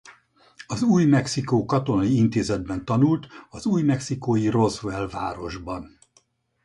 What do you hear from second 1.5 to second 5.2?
Katonai Intézetben tanult az új-Mexikói Roswell